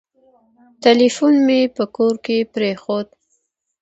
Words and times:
ټلیفون 0.83 1.33
مي 1.45 1.61
په 1.75 1.83
کور 1.95 2.13
کي 2.25 2.37
پرېښود. 2.53 3.07